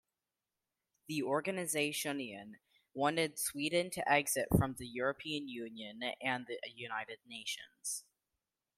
The 1.07 1.21
organizationion 1.21 2.53
wanted 2.95 3.37
Sweden 3.37 3.91
to 3.91 4.11
exit 4.11 4.47
from 4.57 4.73
the 4.79 4.87
European 4.87 5.47
Union 5.47 6.01
and 6.19 6.47
the 6.47 6.57
United 6.73 7.19
Nations. 7.27 8.03